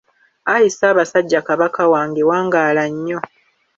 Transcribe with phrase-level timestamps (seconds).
[0.53, 3.19] Ayi Ssaabasajja Kabaka wange wangaala nnyo.